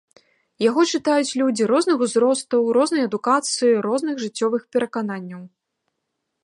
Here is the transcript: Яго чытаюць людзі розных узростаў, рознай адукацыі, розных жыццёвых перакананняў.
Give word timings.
Яго 0.69 0.81
чытаюць 0.97 1.35
людзі 1.41 1.63
розных 1.73 1.97
узростаў, 2.05 2.61
рознай 2.79 3.07
адукацыі, 3.09 3.77
розных 3.89 4.15
жыццёвых 4.25 4.61
перакананняў. 4.77 5.41